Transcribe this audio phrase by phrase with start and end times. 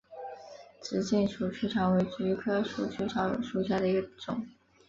[0.81, 4.47] 直茎鼠曲草为菊科鼠曲草属下的一个种。